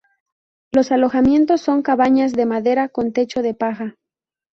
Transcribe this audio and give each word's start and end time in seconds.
Los 0.73 0.91
alojamientos 0.91 1.61
son 1.61 1.83
cabañas 1.83 2.31
de 2.33 2.47
madera 2.47 2.89
con 2.89 3.13
techo 3.13 3.43
de 3.43 3.53
paja. 3.53 3.97